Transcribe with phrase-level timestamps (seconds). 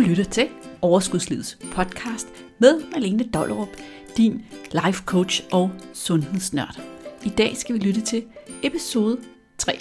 [0.00, 0.48] lytter til
[0.82, 3.68] Overskudslivets podcast med Malene Dollerup,
[4.16, 6.80] din life coach og sundhedsnørd.
[7.24, 8.24] I dag skal vi lytte til
[8.62, 9.20] episode
[9.58, 9.78] 3.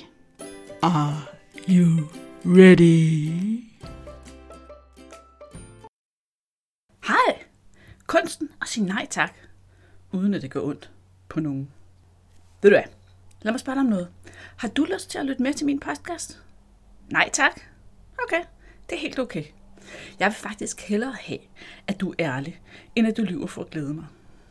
[0.82, 1.22] Are
[1.70, 2.08] you
[2.46, 3.64] ready?
[7.08, 7.44] Hej!
[8.08, 9.34] Kunsten at sige nej tak,
[10.12, 10.92] uden at det går ondt
[11.30, 11.72] på nogen.
[12.62, 12.90] Ved du hvad?
[13.42, 14.08] Lad mig spørge dig om noget.
[14.58, 16.44] Har du lyst til at lytte med til min podcast?
[17.12, 17.62] Nej tak?
[18.24, 18.44] Okay,
[18.90, 19.44] det er helt okay.
[20.20, 21.40] Jeg vil faktisk hellere have,
[21.88, 22.62] at du er ærlig,
[22.96, 24.06] end at du lyver for at glæde mig.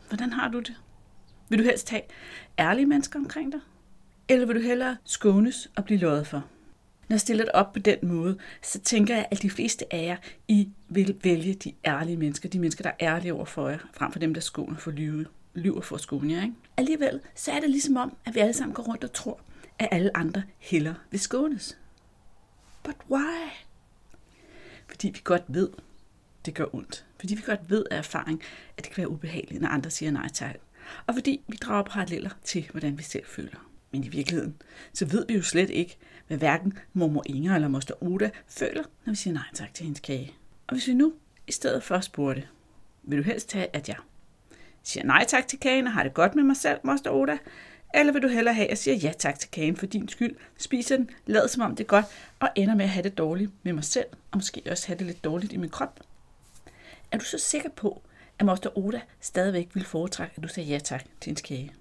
[0.07, 0.75] Hvordan har du det?
[1.49, 2.01] Vil du helst have
[2.59, 3.59] ærlige mennesker omkring dig?
[4.29, 6.43] Eller vil du hellere skånes og blive løjet for?
[7.09, 10.05] Når jeg stiller det op på den måde, så tænker jeg, at de fleste af
[10.05, 10.17] jer,
[10.47, 14.11] I vil vælge de ærlige mennesker, de mennesker, der er ærlige over for jer, frem
[14.11, 16.43] for dem, der skåner for lyve, lyver for at skåne jer.
[16.43, 16.55] Ikke?
[16.77, 19.39] Alligevel, så er det ligesom om, at vi alle sammen går rundt og tror,
[19.79, 21.77] at alle andre heller vil skånes.
[22.83, 23.49] But why?
[24.89, 25.69] Fordi vi godt ved,
[26.45, 27.05] det gør ondt.
[27.19, 28.41] Fordi vi godt ved af erfaring,
[28.77, 30.55] at det kan være ubehageligt, når andre siger nej tak.
[31.07, 33.69] Og fordi vi drager paralleller til, hvordan vi selv føler.
[33.91, 34.55] Men i virkeligheden,
[34.93, 39.11] så ved vi jo slet ikke, hvad hverken mormor Inger eller moster Oda føler, når
[39.11, 40.33] vi siger nej tak til hendes kage.
[40.67, 41.13] Og hvis vi nu
[41.47, 42.47] i stedet for spurgte,
[43.03, 43.97] vil du helst tage, at jeg
[44.83, 47.37] siger nej tak til kagen og har det godt med mig selv, moster Oda,
[47.93, 50.35] eller vil du hellere have, at jeg siger ja tak til kagen for din skyld,
[50.57, 52.05] spiser den, lader som om det er godt,
[52.39, 55.07] og ender med at have det dårligt med mig selv, og måske også have det
[55.07, 55.99] lidt dårligt i min krop?
[57.11, 58.01] Er du så sikker på,
[58.39, 61.71] at Moster Oda stadigvæk vil foretrække, at du siger ja tak til en kage?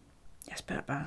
[0.48, 1.06] Jeg spørger bare.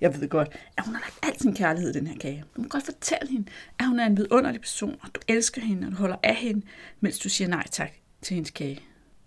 [0.00, 2.44] Jeg ved godt, at hun har lagt al sin kærlighed i den her kage.
[2.56, 5.86] Du må godt fortælle hende, at hun er en vidunderlig person, og du elsker hende,
[5.86, 6.66] og du holder af hende,
[7.00, 8.80] mens du siger nej tak til hendes kage.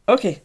[0.08, 0.36] Okay,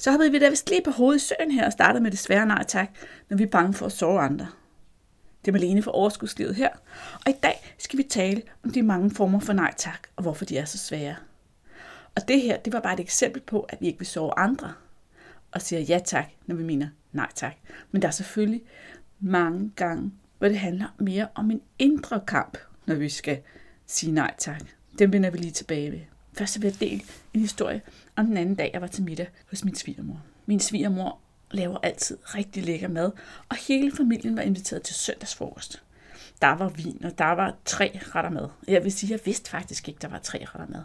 [0.00, 2.18] så hoppede vi da vist lige på hovedet i søen her og startede med det
[2.18, 2.90] svære nej tak,
[3.28, 4.46] når vi er bange for at sove andre.
[5.44, 6.68] Det er Malene for overskudslivet her,
[7.26, 10.44] og i dag skal vi tale om de mange former for nej tak, og hvorfor
[10.44, 11.16] de er så svære.
[12.16, 14.72] Og det her, det var bare et eksempel på, at vi ikke vil sove andre,
[15.52, 17.54] og siger ja tak, når vi mener nej tak.
[17.90, 18.62] Men der er selvfølgelig
[19.20, 23.38] mange gange, hvor det handler mere om en indre kamp, når vi skal
[23.86, 24.62] sige nej tak.
[24.98, 26.00] Den vender vi lige tilbage ved.
[26.32, 27.02] Først vil jeg dele
[27.34, 27.82] en historie
[28.20, 30.22] og den anden dag, jeg var til middag hos min svigermor.
[30.46, 31.18] Min svigermor
[31.50, 33.10] laver altid rigtig lækker mad,
[33.48, 35.82] og hele familien var inviteret til søndagsfrokost.
[36.42, 38.48] Der var vin, og der var tre retter mad.
[38.68, 40.82] Jeg vil sige, jeg vidste faktisk ikke, der var tre retter mad.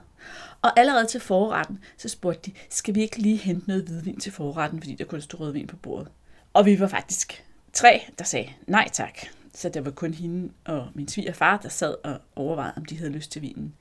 [0.62, 4.31] Og allerede til forretten, så spurgte de, skal vi ikke lige hente noget hvidvin til
[4.31, 6.07] forretten, fordi der kun stod rødvin på bordet.
[6.53, 9.19] Og vi var faktisk tre, der sagde nej tak.
[9.53, 13.12] Så der var kun hende og min svigerfar, der sad og overvejede, om de havde
[13.12, 13.75] lyst til vinen.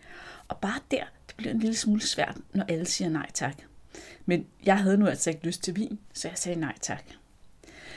[0.48, 1.04] Og bare der,
[1.36, 3.56] bliver en lille smule svært, når alle siger nej tak.
[4.26, 7.04] Men jeg havde nu altså ikke lyst til vin, så jeg sagde nej tak.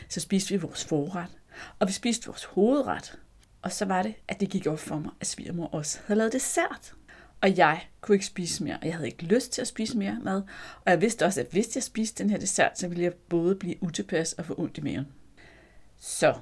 [0.09, 1.37] Så spiste vi vores forret,
[1.79, 3.19] og vi spiste vores hovedret.
[3.61, 6.33] Og så var det, at det gik op for mig, at svigermor også havde lavet
[6.33, 6.93] dessert.
[7.41, 10.19] Og jeg kunne ikke spise mere, og jeg havde ikke lyst til at spise mere
[10.23, 10.41] mad.
[10.85, 13.55] Og jeg vidste også, at hvis jeg spiste den her dessert, så ville jeg både
[13.55, 15.07] blive utilpas og få ondt i maven.
[15.99, 16.35] Så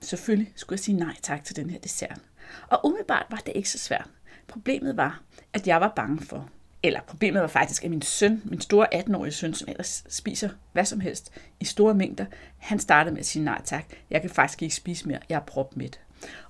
[0.00, 2.20] selvfølgelig skulle jeg sige nej tak til den her dessert.
[2.68, 4.10] Og umiddelbart var det ikke så svært.
[4.52, 5.20] Problemet var,
[5.52, 6.48] at jeg var bange for,
[6.82, 10.84] eller problemet var faktisk, at min søn, min store 18-årige søn, som ellers spiser hvad
[10.84, 12.24] som helst i store mængder,
[12.58, 13.84] han startede med at sige nej tak.
[14.10, 16.00] Jeg kan faktisk ikke spise mere, jeg er propmæt.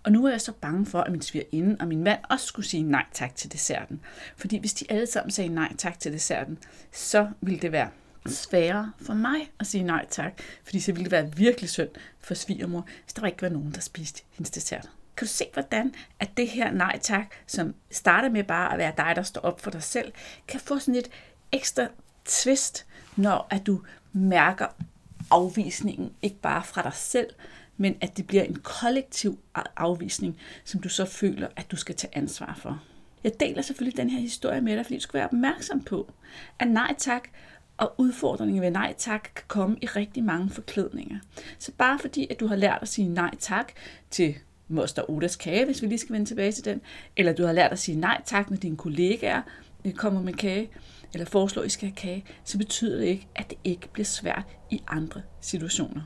[0.02, 2.66] Og nu er jeg så bange for, at min svigerinde og min mand også skulle
[2.66, 4.00] sige nej tak til desserten.
[4.36, 6.58] Fordi hvis de alle sammen sagde nej tak til desserten,
[6.92, 7.88] så ville det være
[8.26, 10.32] sværere for mig at sige nej tak,
[10.64, 11.88] fordi så ville det være virkelig synd
[12.20, 14.88] for svigermor, hvis der ikke var nogen, der spiste hendes dessert.
[15.16, 18.92] Kan du se, hvordan at det her nej tak, som starter med bare at være
[18.96, 20.12] dig, der står op for dig selv,
[20.48, 21.10] kan få sådan et
[21.52, 21.86] ekstra
[22.24, 22.86] twist,
[23.16, 23.80] når at du
[24.12, 24.66] mærker
[25.30, 27.30] afvisningen, ikke bare fra dig selv,
[27.76, 29.38] men at det bliver en kollektiv
[29.76, 32.82] afvisning, som du så føler, at du skal tage ansvar for.
[33.24, 36.12] Jeg deler selvfølgelig den her historie med dig, fordi du skal være opmærksom på,
[36.58, 37.28] at nej tak
[37.76, 41.18] og udfordringen ved nej tak kan komme i rigtig mange forklædninger.
[41.58, 43.72] Så bare fordi, at du har lært at sige nej tak
[44.10, 44.34] til
[44.72, 46.80] Moster Odas kage, hvis vi lige skal vende tilbage til den,
[47.16, 49.42] eller du har lært at sige nej tak, når dine kollegaer
[49.84, 50.70] øh, kommer med kage,
[51.12, 54.06] eller foreslår, at I skal have kage, så betyder det ikke, at det ikke bliver
[54.06, 56.02] svært i andre situationer.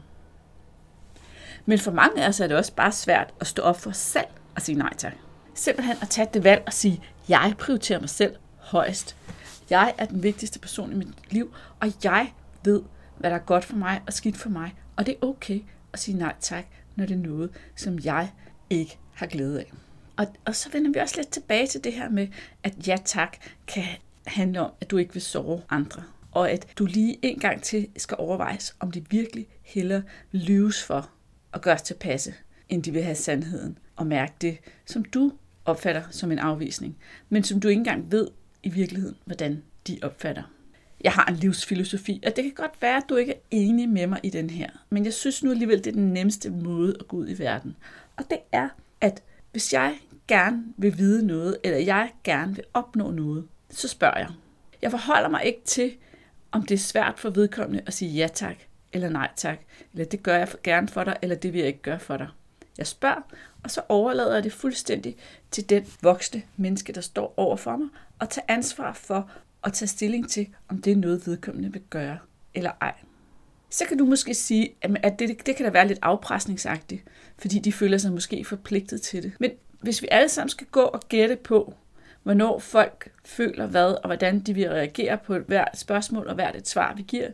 [1.67, 3.97] Men for mange af os er det også bare svært at stå op for os
[3.97, 5.13] selv og sige nej tak.
[5.55, 9.17] Simpelthen at tage det valg og sige, jeg prioriterer mig selv højst.
[9.71, 12.33] Jeg er den vigtigste person i mit liv, og jeg
[12.65, 12.83] ved,
[13.19, 14.75] hvad der er godt for mig og skidt for mig.
[14.97, 15.61] Og det er okay
[15.93, 16.65] at sige nej tak,
[16.97, 18.33] når det er noget, som jeg
[18.71, 19.73] ikke har glæde af.
[20.17, 22.29] Og, og så vender vi også lidt tilbage til det her med,
[22.63, 23.37] at ja tak
[23.67, 23.85] kan
[24.27, 26.03] handle om, at du ikke vil sove andre.
[26.33, 30.03] Og at du lige en gang til skal overvejes, om det virkelig hellere
[30.33, 31.11] lyves for
[31.53, 32.35] at gøres tilpasse,
[32.69, 35.33] end de vil have sandheden og mærke det, som du
[35.65, 36.97] opfatter som en afvisning,
[37.29, 38.29] men som du ikke engang ved
[38.63, 40.43] i virkeligheden, hvordan de opfatter.
[41.05, 44.07] Jeg har en livsfilosofi, og det kan godt være, at du ikke er enig med
[44.07, 47.09] mig i den her, men jeg synes nu alligevel, det er den nemmeste måde at
[47.09, 47.77] gå ud i verden.
[48.17, 48.69] Og det er,
[49.01, 49.23] at
[49.53, 49.99] hvis jeg
[50.29, 54.29] gerne vil vide noget, eller jeg gerne vil opnå noget, så spørger jeg.
[54.83, 55.97] Jeg forholder mig ikke til,
[56.53, 58.57] om det er svært for vedkommende at sige ja tak,
[58.93, 59.59] eller nej tak,
[59.93, 62.29] eller det gør jeg gerne for dig, eller det vil jeg ikke gøre for dig.
[62.79, 63.23] Jeg spørger,
[63.63, 65.17] og så overlader jeg det fuldstændig
[65.51, 69.31] til den voksne menneske, der står over for mig, og tage ansvar for
[69.65, 72.19] at tage stilling til, om det er noget, vedkommende vil gøre
[72.55, 72.95] eller ej.
[73.77, 77.03] Så kan du måske sige, at det, det kan da være lidt afpresningsagtigt,
[77.39, 79.33] fordi de føler sig måske forpligtet til det.
[79.41, 79.51] Men
[79.81, 81.75] hvis vi alle sammen skal gå og gætte på,
[82.23, 86.69] hvornår folk føler hvad, og hvordan de vil reagere på hvert spørgsmål og hvert et
[86.69, 87.29] svar, vi giver,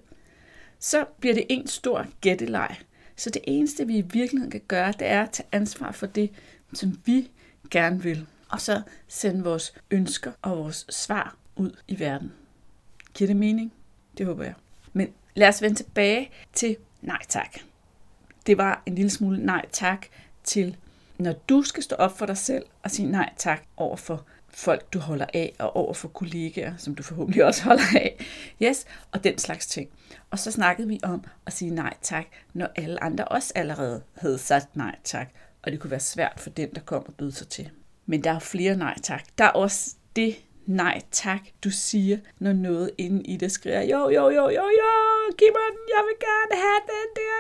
[0.79, 2.77] så bliver det en stor gætteleg.
[3.17, 6.31] Så det eneste, vi i virkeligheden kan gøre, det er at tage ansvar for det,
[6.73, 7.31] som vi
[7.71, 8.27] gerne vil.
[8.49, 12.33] Og så sende vores ønsker og vores svar ud i verden.
[13.15, 13.73] Giver det mening?
[14.19, 14.55] Det håber jeg.
[14.93, 17.59] Men lad os vende tilbage til nej tak.
[18.47, 20.07] Det var en lille smule nej tak
[20.45, 20.77] til,
[21.19, 24.93] når du skal stå op for dig selv og sige nej tak over for folk,
[24.93, 28.25] du holder af, og over for kollegaer, som du forhåbentlig også holder af.
[28.63, 29.89] Yes, og den slags ting.
[30.31, 34.39] Og så snakkede vi om at sige nej tak, når alle andre også allerede havde
[34.39, 35.29] sagt nej tak,
[35.63, 37.71] og det kunne være svært for den, der kom og bød sig til.
[38.07, 39.25] Men der er flere nej tak.
[39.39, 40.37] Der er også det
[40.67, 45.12] nej tak, du siger, når noget inde i dig skriger, jo, jo, jo, jo, jo,
[45.39, 47.37] giv mig den, jeg vil gerne have den der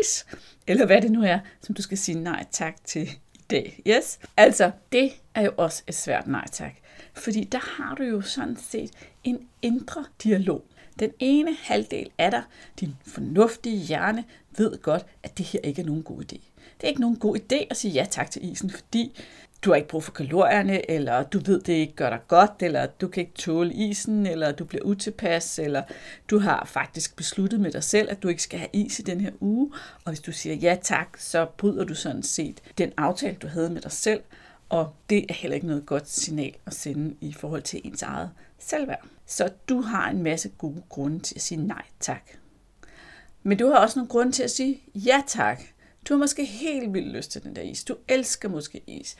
[0.00, 0.26] is.
[0.66, 3.82] Eller hvad det nu er, som du skal sige nej tak til i dag.
[3.86, 4.18] Yes?
[4.36, 6.72] Altså, det er jo også et svært nej tak.
[7.14, 8.90] Fordi der har du jo sådan set
[9.24, 10.64] en indre dialog.
[10.98, 12.42] Den ene halvdel af dig,
[12.80, 14.24] din fornuftige hjerne,
[14.56, 16.40] ved godt, at det her ikke er nogen god idé.
[16.76, 19.20] Det er ikke nogen god idé at sige ja tak til isen, fordi
[19.62, 22.86] du har ikke brug for kalorierne, eller du ved, det ikke gør dig godt, eller
[22.86, 25.82] du kan ikke tåle isen, eller du bliver utilpas, eller
[26.30, 29.20] du har faktisk besluttet med dig selv, at du ikke skal have is i den
[29.20, 29.72] her uge,
[30.04, 33.70] og hvis du siger ja tak, så bryder du sådan set den aftale, du havde
[33.70, 34.20] med dig selv,
[34.68, 38.30] og det er heller ikke noget godt signal at sende i forhold til ens eget
[38.58, 39.06] selvværd.
[39.26, 42.22] Så du har en masse gode grunde til at sige nej tak.
[43.42, 45.62] Men du har også nogle grunde til at sige ja tak.
[46.08, 47.84] Du har måske helt vildt lyst til den der is.
[47.84, 49.16] Du elsker måske is.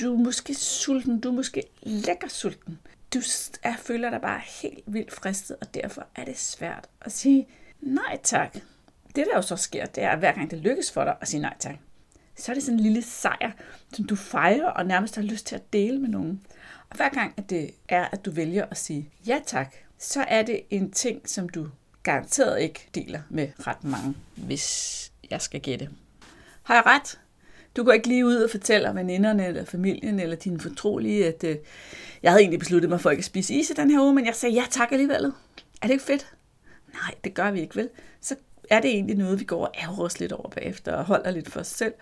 [0.00, 1.20] Du er måske sulten.
[1.20, 2.78] Du er måske lækker sulten.
[3.14, 3.18] Du
[3.62, 7.48] er, føler dig bare helt vildt fristet, og derfor er det svært at sige
[7.80, 8.54] nej tak.
[9.16, 11.28] Det der jo så sker, det er, at hver gang det lykkes for dig at
[11.28, 11.74] sige nej tak,
[12.36, 13.50] så er det sådan en lille sejr,
[13.92, 16.42] som du fejrer og nærmest har lyst til at dele med nogen.
[16.90, 20.42] Og hver gang at det er, at du vælger at sige ja tak, så er
[20.42, 21.68] det en ting, som du
[22.02, 25.88] garanteret ikke deler med ret mange, hvis jeg skal gætte.
[26.62, 27.20] Har jeg ret?
[27.76, 31.56] Du går ikke lige ud og fortæller veninderne eller familien eller dine fortrolige, at øh,
[32.22, 34.26] jeg havde egentlig besluttet mig for ikke at spise is i den her uge, men
[34.26, 35.24] jeg sagde ja tak alligevel.
[35.82, 36.32] Er det ikke fedt?
[36.92, 37.88] Nej, det gør vi ikke, vel?
[38.20, 38.36] Så
[38.70, 41.50] er det egentlig noget, vi går og ærger os lidt over bagefter og holder lidt
[41.50, 41.94] for os selv.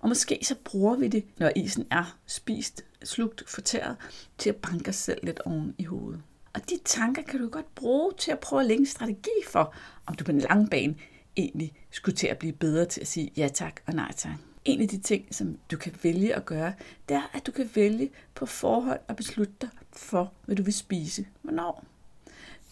[0.00, 3.96] Og måske så bruger vi det, når isen er spist, slugt, fortæret,
[4.38, 6.20] til at banke os selv lidt oven i hovedet.
[6.54, 9.74] Og de tanker kan du godt bruge til at prøve at lægge en strategi for,
[10.06, 10.94] om du på en lang bane
[11.36, 14.32] egentlig skulle til at blive bedre til at sige ja tak og nej tak.
[14.64, 16.72] En af de ting, som du kan vælge at gøre,
[17.08, 20.74] det er, at du kan vælge på forhånd at beslutte dig for, hvad du vil
[20.74, 21.26] spise.
[21.42, 21.84] Hvornår?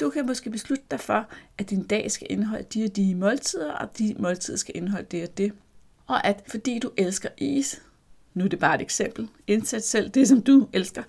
[0.01, 3.73] Du kan måske beslutte dig for, at din dag skal indeholde de og de måltider,
[3.73, 5.53] og de måltider skal indeholde det og det.
[6.07, 7.83] Og at fordi du elsker is,
[8.35, 11.03] nu er det bare et eksempel, indsæt selv det, som du elsker.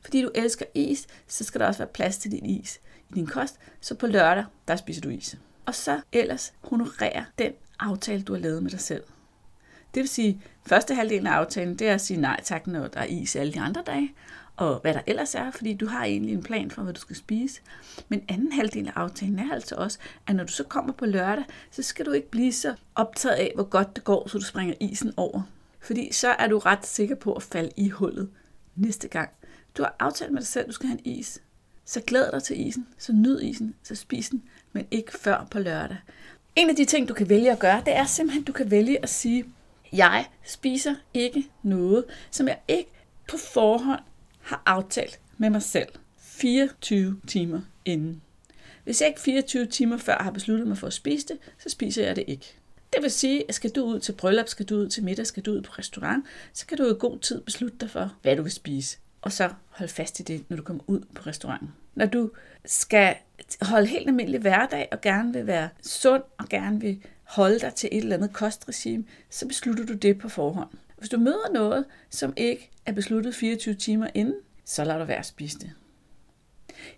[0.00, 2.80] Fordi du elsker is, så skal der også være plads til din is
[3.10, 7.52] i din kost, så på lørdag, der spiser du is og så ellers honorere den
[7.78, 9.02] aftale, du har lavet med dig selv.
[9.94, 13.00] Det vil sige, første halvdel af aftalen, det er at sige nej tak, når der
[13.00, 14.14] er is alle de andre dage,
[14.56, 17.16] og hvad der ellers er, fordi du har egentlig en plan for, hvad du skal
[17.16, 17.60] spise.
[18.08, 21.44] Men anden halvdel af aftalen er altså også, at når du så kommer på lørdag,
[21.70, 24.74] så skal du ikke blive så optaget af, hvor godt det går, så du springer
[24.80, 25.42] isen over.
[25.80, 28.30] Fordi så er du ret sikker på at falde i hullet
[28.76, 29.30] næste gang.
[29.76, 31.42] Du har aftalt med dig selv, at du skal have en is.
[31.84, 34.42] Så glæd dig til isen, så nyd isen, så spis den,
[34.72, 35.96] men ikke før på lørdag.
[36.56, 38.70] En af de ting, du kan vælge at gøre, det er simpelthen, at du kan
[38.70, 39.44] vælge at sige,
[39.92, 42.90] jeg spiser ikke noget, som jeg ikke
[43.28, 44.00] på forhånd
[44.40, 48.22] har aftalt med mig selv 24 timer inden.
[48.84, 52.06] Hvis jeg ikke 24 timer før har besluttet mig for at spise det, så spiser
[52.06, 52.56] jeg det ikke.
[52.92, 55.42] Det vil sige, at skal du ud til bryllup, skal du ud til middag, skal
[55.42, 58.42] du ud på restaurant, så kan du i god tid beslutte dig for, hvad du
[58.42, 58.98] vil spise.
[59.26, 61.74] Og så hold fast i det, når du kommer ud på restauranten.
[61.94, 62.30] Når du
[62.64, 63.14] skal
[63.62, 67.88] holde helt almindelig hverdag og gerne vil være sund og gerne vil holde dig til
[67.92, 70.68] et eller andet kostregime, så beslutter du det på forhånd.
[70.98, 75.18] Hvis du møder noget, som ikke er besluttet 24 timer inden, så lader du være
[75.18, 75.70] at spise det.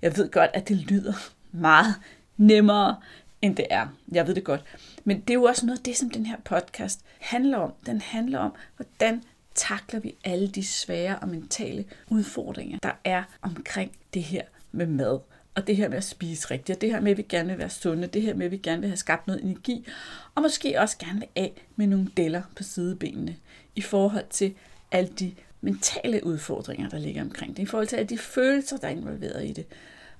[0.02, 1.14] Jeg ved godt, at det lyder
[1.52, 1.94] meget
[2.36, 2.96] nemmere,
[3.42, 3.88] end det er.
[4.12, 4.64] Jeg ved det godt.
[5.04, 7.72] Men det er jo også noget af det, som den her podcast handler om.
[7.86, 9.22] Den handler om, hvordan
[9.58, 15.20] takler vi alle de svære og mentale udfordringer, der er omkring det her med mad.
[15.54, 17.58] Og det her med at spise rigtigt, og det her med, at vi gerne vil
[17.58, 19.86] være sunde, det her med, at vi gerne vil have skabt noget energi,
[20.34, 23.36] og måske også gerne vil af med nogle deller på sidebenene
[23.74, 24.54] i forhold til
[24.92, 28.86] alle de mentale udfordringer, der ligger omkring det, i forhold til alle de følelser, der
[28.86, 29.66] er involveret i det,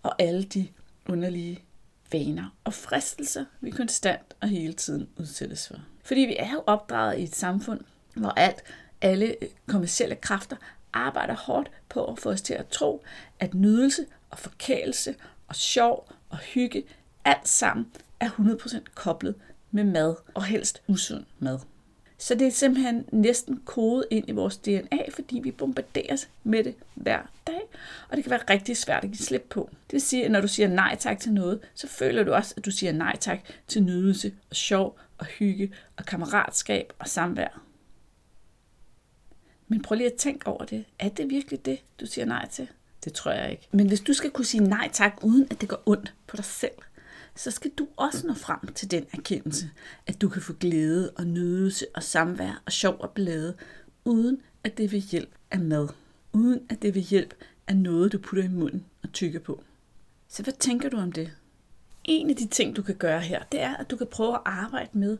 [0.02, 0.68] og alle de
[1.08, 1.58] underlige
[2.12, 5.76] vaner og fristelser, vi konstant og hele tiden udsættes for.
[6.04, 7.80] Fordi vi er jo opdraget i et samfund,
[8.14, 8.62] hvor alt,
[9.00, 10.56] alle øh, kommersielle kræfter
[10.92, 13.04] arbejder hårdt på at få os til at tro,
[13.40, 15.14] at nydelse og forkælelse
[15.48, 16.84] og sjov og hygge,
[17.24, 17.86] alt sammen
[18.20, 19.34] er 100% koblet
[19.70, 21.58] med mad og helst usund mad.
[22.18, 26.74] Så det er simpelthen næsten kodet ind i vores DNA, fordi vi bombarderes med det
[26.94, 27.60] hver dag.
[28.08, 29.70] Og det kan være rigtig svært at give slip på.
[29.72, 32.54] Det vil sige, at når du siger nej tak til noget, så føler du også,
[32.56, 33.38] at du siger nej tak
[33.68, 37.60] til nydelse og sjov og hygge og kammeratskab og samvær.
[39.68, 40.84] Men prøv lige at tænke over det.
[40.98, 42.68] Er det virkelig det, du siger nej til?
[43.04, 43.68] Det tror jeg ikke.
[43.72, 46.44] Men hvis du skal kunne sige nej tak, uden at det går ondt på dig
[46.44, 46.72] selv,
[47.36, 49.70] så skal du også nå frem til den erkendelse,
[50.06, 53.54] at du kan få glæde og nydelse og samvær og sjov og blæde,
[54.04, 55.88] uden at det vil hjælp af mad.
[56.32, 57.34] Uden at det vil hjælp
[57.66, 59.62] af noget, du putter i munden og tykker på.
[60.28, 61.30] Så hvad tænker du om det?
[62.04, 64.40] En af de ting, du kan gøre her, det er, at du kan prøve at
[64.44, 65.18] arbejde med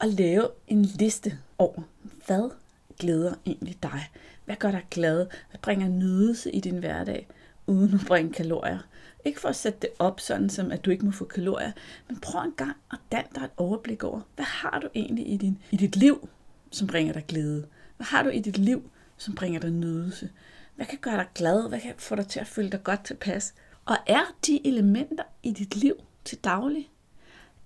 [0.00, 1.82] at lave en liste over,
[2.26, 2.50] hvad
[2.98, 4.10] glæder egentlig dig?
[4.44, 5.26] Hvad gør dig glad?
[5.50, 7.28] Hvad bringer nydelse i din hverdag,
[7.66, 8.78] uden at bringe kalorier?
[9.24, 11.72] Ikke for at sætte det op, sådan som at du ikke må få kalorier,
[12.08, 15.36] men prøv en gang at danne dig et overblik over, hvad har du egentlig i,
[15.36, 16.28] din, i dit liv,
[16.70, 17.66] som bringer dig glæde?
[17.96, 20.30] Hvad har du i dit liv, som bringer dig nydelse?
[20.76, 21.68] Hvad kan gøre dig glad?
[21.68, 23.54] Hvad kan få dig til at føle dig godt tilpas?
[23.84, 26.90] Og er de elementer i dit liv til daglig?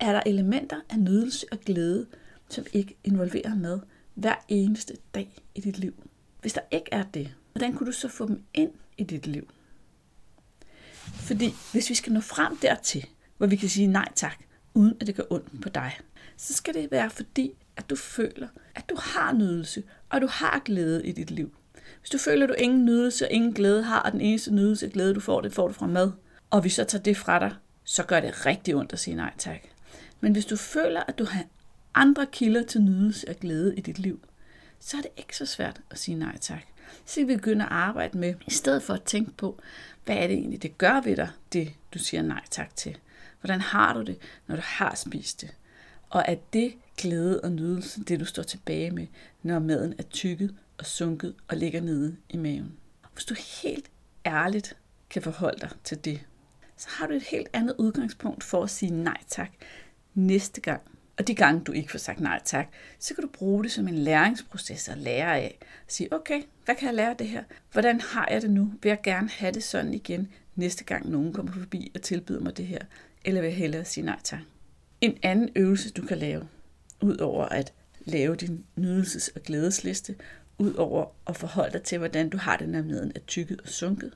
[0.00, 2.06] Er der elementer af nydelse og glæde,
[2.48, 3.80] som ikke involverer mad
[4.20, 5.94] hver eneste dag i dit liv?
[6.40, 9.50] Hvis der ikke er det, hvordan kunne du så få dem ind i dit liv?
[11.02, 13.06] Fordi hvis vi skal nå frem dertil,
[13.38, 15.98] hvor vi kan sige nej tak, uden at det gør ondt på dig,
[16.36, 20.62] så skal det være fordi, at du føler, at du har nydelse, og du har
[20.64, 21.54] glæde i dit liv.
[22.00, 24.86] Hvis du føler, at du ingen nydelse og ingen glæde har, og den eneste nydelse
[24.86, 26.12] og glæde, du får, det får du fra mad,
[26.50, 29.32] og vi så tager det fra dig, så gør det rigtig ondt at sige nej
[29.38, 29.60] tak.
[30.20, 31.44] Men hvis du føler, at du har
[31.94, 34.20] andre kilder til nydelse og glæde i dit liv,
[34.80, 36.62] så er det ikke så svært at sige nej tak.
[37.06, 39.60] Så vi begynder at arbejde med, i stedet for at tænke på,
[40.04, 42.98] hvad er det egentlig, det gør ved dig, det du siger nej tak til.
[43.40, 45.54] Hvordan har du det, når du har spist det?
[46.10, 49.06] Og er det glæde og nydelse, det du står tilbage med,
[49.42, 52.76] når maden er tykket og sunket og ligger nede i maven?
[53.14, 53.90] Hvis du helt
[54.26, 54.76] ærligt
[55.10, 56.20] kan forholde dig til det,
[56.76, 59.50] så har du et helt andet udgangspunkt for at sige nej tak
[60.14, 60.82] næste gang,
[61.20, 63.88] og de gange, du ikke får sagt nej tak, så kan du bruge det som
[63.88, 65.58] en læringsproces og lære af.
[65.86, 67.44] Sige, okay, hvad kan jeg lære af det her?
[67.72, 68.72] Hvordan har jeg det nu?
[68.82, 72.56] Vil jeg gerne have det sådan igen, næste gang nogen kommer forbi og tilbyder mig
[72.56, 72.78] det her?
[73.24, 74.40] Eller vil jeg hellere sige nej tak?
[75.00, 76.48] En anden øvelse, du kan lave,
[77.00, 80.14] udover at lave din nydelses- og glædesliste,
[80.58, 84.12] udover at forholde dig til, hvordan du har det, når maden er tykket og sunket,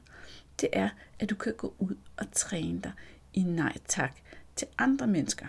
[0.61, 2.93] det er, at du kan gå ud og træne dig
[3.35, 4.13] i nej tak
[4.57, 5.47] til andre mennesker.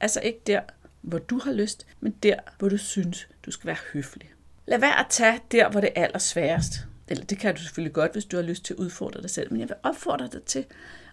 [0.00, 0.60] Altså ikke der,
[1.00, 4.32] hvor du har lyst, men der, hvor du synes, du skal være høflig.
[4.66, 6.72] Lad være at tage der, hvor det er allersværest.
[7.08, 9.52] Eller det kan du selvfølgelig godt, hvis du har lyst til at udfordre dig selv.
[9.52, 10.66] Men jeg vil opfordre dig til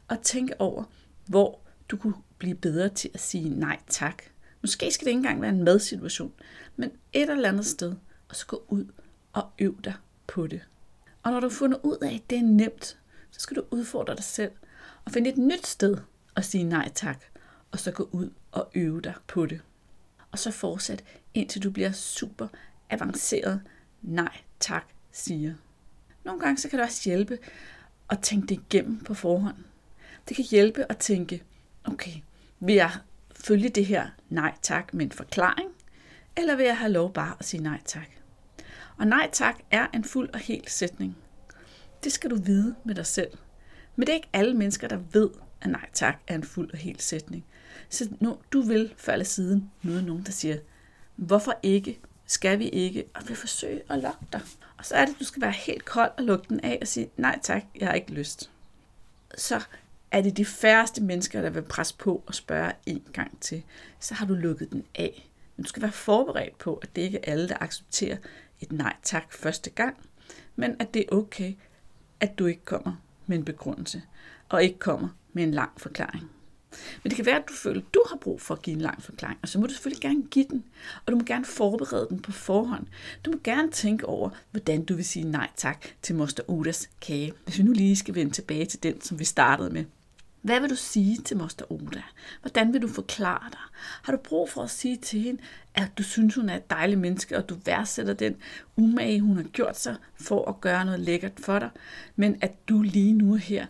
[0.09, 0.83] at tænke over,
[1.25, 4.23] hvor du kunne blive bedre til at sige nej tak.
[4.61, 6.33] Måske skal det ikke engang være en madsituation,
[6.75, 7.95] men et eller andet sted,
[8.29, 8.85] og så gå ud
[9.33, 9.93] og øv dig
[10.27, 10.61] på det.
[11.23, 12.97] Og når du har fundet ud af, at det er nemt,
[13.31, 14.51] så skal du udfordre dig selv
[15.05, 15.97] og finde et nyt sted
[16.35, 17.23] at sige nej tak,
[17.71, 19.61] og så gå ud og øve dig på det
[20.31, 21.03] og så fortsæt,
[21.33, 22.47] indtil du bliver super
[22.89, 23.61] avanceret.
[24.01, 25.53] Nej, tak, siger.
[26.23, 27.37] Nogle gange så kan det også hjælpe
[28.09, 29.57] at tænke det igennem på forhånd.
[30.29, 31.43] Det kan hjælpe at tænke,
[31.83, 32.11] okay,
[32.59, 32.91] vil jeg
[33.35, 35.69] følge det her nej tak med en forklaring,
[36.37, 38.07] eller vil jeg have lov bare at sige nej tak?
[38.97, 41.17] Og nej tak er en fuld og hel sætning.
[42.03, 43.37] Det skal du vide med dig selv.
[43.95, 45.29] Men det er ikke alle mennesker, der ved,
[45.61, 47.45] at nej tak er en fuld og hel sætning.
[47.89, 50.57] Så nu, du vil før eller siden møde nogen, der siger,
[51.15, 54.41] hvorfor ikke, skal vi ikke, og vil forsøge at lokke dig.
[54.77, 56.87] Og så er det, at du skal være helt kold og lukke den af og
[56.87, 58.51] sige, nej tak, jeg har ikke lyst.
[59.37, 59.61] Så
[60.11, 63.63] er det de færreste mennesker, der vil presse på og spørge en gang til.
[63.99, 65.29] Så har du lukket den af.
[65.55, 68.17] Men du skal være forberedt på, at det ikke er alle, der accepterer
[68.59, 69.97] et nej tak første gang,
[70.55, 71.53] men at det er okay,
[72.19, 74.01] at du ikke kommer med en begrundelse.
[74.49, 76.31] og ikke kommer med en lang forklaring.
[77.03, 78.81] Men det kan være, at du føler, at du har brug for at give en
[78.81, 80.63] lang forklaring, og så må du selvfølgelig gerne give den,
[81.05, 82.87] og du må gerne forberede den på forhånd.
[83.25, 87.33] Du må gerne tænke over, hvordan du vil sige nej tak til Moster Odas kage.
[87.45, 89.85] Hvis vi nu lige skal vende tilbage til den, som vi startede med.
[90.41, 92.01] Hvad vil du sige til Moster Oda?
[92.41, 93.59] Hvordan vil du forklare dig?
[94.03, 95.41] Har du brug for at sige til hende,
[95.73, 98.35] at du synes, hun er et dejligt menneske, og du værdsætter den
[98.75, 101.69] umage, hun har gjort sig for at gøre noget lækkert for dig,
[102.15, 103.65] men at du lige nu her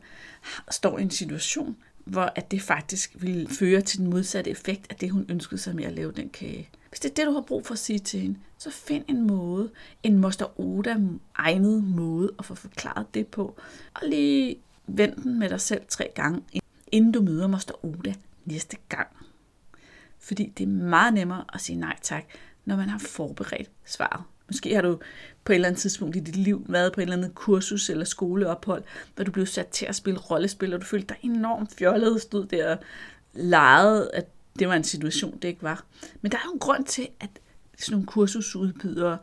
[0.71, 4.95] står i en situation, hvor at det faktisk ville føre til den modsatte effekt af
[4.95, 6.69] det, hun ønskede sig med at lave den kage.
[6.89, 9.27] Hvis det er det, du har brug for at sige til hende, så find en
[9.27, 9.69] måde,
[10.03, 10.95] en Moster Oda
[11.35, 13.55] egnet måde at få forklaret det på,
[13.93, 16.41] og lige vend den med dig selv tre gange,
[16.91, 18.13] inden du møder Moster Oda
[18.45, 19.07] næste gang.
[20.19, 22.23] Fordi det er meget nemmere at sige nej tak,
[22.65, 24.23] når man har forberedt svaret.
[24.47, 24.99] Måske har du
[25.43, 28.05] på et eller andet tidspunkt i dit liv været på et eller andet kursus eller
[28.05, 28.83] skoleophold,
[29.15, 32.45] hvor du blev sat til at spille rollespil, og du følte dig enormt fjollet, stod
[32.45, 32.83] der og
[33.33, 34.27] legede, at
[34.59, 35.85] det var en situation, det ikke var.
[36.21, 37.29] Men der er jo en grund til, at
[37.77, 39.17] sådan nogle kursusudbydere,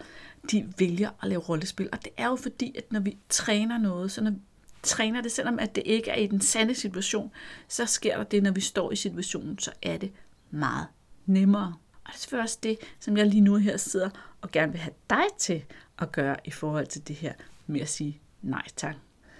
[0.50, 1.88] de vælger at lave rollespil.
[1.93, 4.38] Og det er jo fordi, at når vi træner noget, så når vi
[4.83, 7.31] træner det, selvom at det ikke er i den sande situation,
[7.69, 10.12] så sker der det, når vi står i situationen, så er det
[10.50, 10.87] meget
[11.26, 11.75] nemmere.
[12.04, 14.11] Og det er selvfølgelig også det, som jeg lige nu her sidder
[14.44, 15.64] og gerne vil have dig til
[15.98, 17.32] at gøre i forhold til det her
[17.66, 18.94] med at sige nej tak.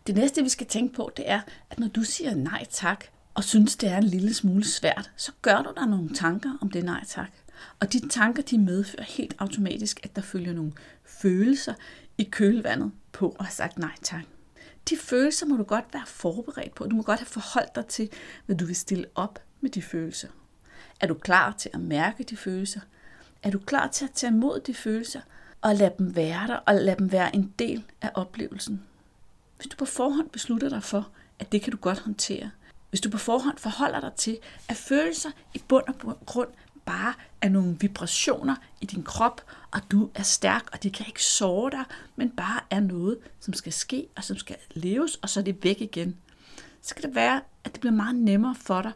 [0.07, 3.45] Det næste, vi skal tænke på, det er, at når du siger nej tak, og
[3.45, 6.85] synes, det er en lille smule svært, så gør du dig nogle tanker om det
[6.85, 7.31] nej tak.
[7.81, 10.73] Og de tanker, de medfører helt automatisk, at der følger nogle
[11.05, 11.75] følelser
[12.19, 14.23] i kølvandet på at have sagt nej tak.
[14.91, 16.87] De følelser må du godt være forberedt på.
[16.87, 18.09] Du må godt have forholdt dig til,
[18.47, 20.29] hvad du vil stille op med de følelser.
[21.01, 22.81] Er du klar til at mærke de følelser?
[23.45, 25.21] Er du klar til at tage imod de følelser
[25.61, 28.83] og lade dem være der og lade dem være en del af oplevelsen?
[29.57, 31.09] Hvis du på forhånd beslutter dig for,
[31.39, 32.51] at det kan du godt håndtere,
[32.91, 36.49] hvis du på forhånd forholder dig til, at følelser i bund og grund
[36.85, 41.25] bare er nogle vibrationer i din krop, og du er stærk, og det kan ikke
[41.25, 41.85] såre dig,
[42.17, 45.65] men bare er noget, som skal ske, og som skal leves, og så er det
[45.65, 46.17] væk igen.
[46.83, 48.93] Så kan det være, at det bliver meget nemmere for dig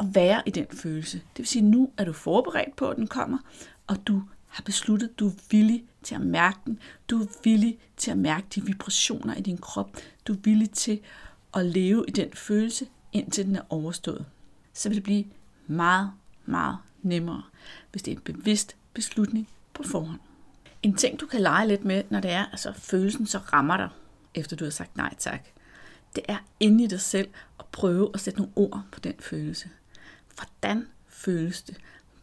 [0.00, 1.18] at være i den følelse.
[1.18, 3.38] Det vil sige, at nu er du forberedt på, at den kommer,
[3.86, 6.78] og du har besluttet, at du er villig til at mærke den.
[7.10, 9.90] Du er villig til at mærke de vibrationer i din krop.
[10.26, 11.00] Du er villig til
[11.54, 14.26] at leve i den følelse, indtil den er overstået.
[14.72, 15.24] Så vil det blive
[15.66, 16.10] meget,
[16.46, 17.42] meget nemmere,
[17.90, 20.20] hvis det er en bevidst beslutning på forhånd.
[20.82, 23.88] En ting, du kan lege lidt med, når det er, altså følelsen så rammer dig,
[24.34, 25.44] efter du har sagt nej tak,
[26.16, 27.28] det er inde i dig selv
[27.58, 29.68] at prøve at sætte nogle ord på den følelse.
[30.36, 31.76] Hvordan føles det?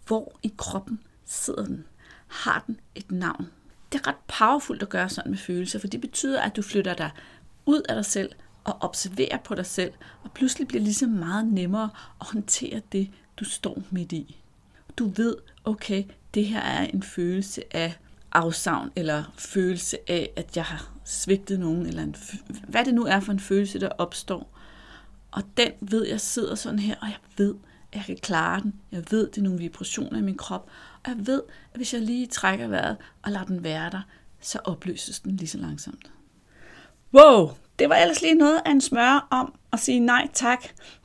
[0.08, 1.86] Hvor i kroppen sidder den?
[2.28, 3.48] Har den et navn?
[3.92, 6.94] Det er ret powerfult at gøre sådan med følelser, for det betyder, at du flytter
[6.94, 7.12] dig
[7.66, 8.32] ud af dig selv
[8.64, 11.90] og observerer på dig selv, og pludselig bliver det ligesom meget nemmere
[12.22, 14.40] at håndtere det, du står midt i.
[14.98, 17.98] Du ved, okay, det her er en følelse af
[18.32, 22.16] afsavn, eller følelse af, at jeg har svigtet nogen, eller en,
[22.68, 24.60] hvad det nu er for en følelse, der opstår.
[25.32, 27.56] Og den ved jeg sidder sådan her, og jeg ved,
[27.96, 28.74] jeg kan klare den.
[28.92, 30.70] Jeg ved, det er nogle vibrationer i min krop.
[31.04, 34.02] Og jeg ved, at hvis jeg lige trækker vejret og lader den være der,
[34.42, 36.12] så opløses den lige så langsomt.
[37.14, 40.64] Wow, det var ellers lige noget af en smør om at sige nej tak.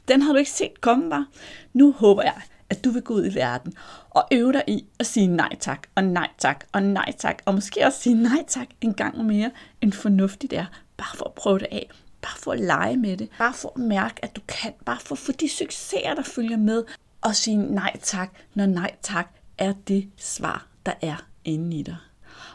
[0.09, 1.27] Den har du ikke set komme, var.
[1.72, 3.74] Nu håber jeg, at du vil gå ud i verden
[4.11, 7.55] og øve dig i at sige nej tak, og nej tak, og nej tak, og
[7.55, 11.59] måske også sige nej tak en gang mere, end fornuftigt er, bare for at prøve
[11.59, 11.90] det af,
[12.22, 15.14] bare for at lege med det, bare for at mærke, at du kan, bare for
[15.14, 16.85] at få de succeser, der følger med,
[17.20, 21.96] og sige nej tak, når nej tak er det svar, der er inde i dig.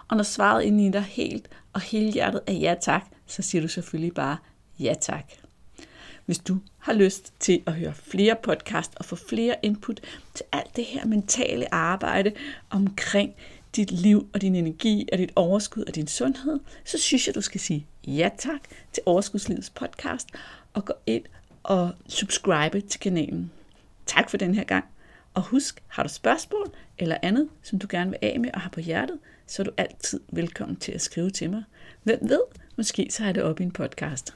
[0.08, 3.62] Og når svaret inde i dig helt og hele hjertet er ja tak, så siger
[3.62, 4.38] du selvfølgelig bare
[4.80, 5.26] ja tak.
[6.26, 10.00] Hvis du har lyst til at høre flere podcast og få flere input
[10.34, 12.32] til alt det her mentale arbejde
[12.70, 13.34] omkring
[13.76, 17.42] dit liv og din energi og dit overskud og din sundhed, så synes jeg, du
[17.42, 18.62] skal sige ja tak
[18.94, 20.28] til Overskudslivets podcast
[20.74, 21.24] og gå ind
[21.64, 23.52] og subscribe til kanalen.
[24.06, 24.86] Tak for den her gang.
[25.34, 28.70] Og husk, har du spørgsmål eller andet, som du gerne vil af med og har
[28.70, 31.64] på hjertet, så er du altid velkommen til at skrive til mig.
[32.04, 32.42] Hvem ved,
[32.78, 34.32] måske så jeg det op i en podcast.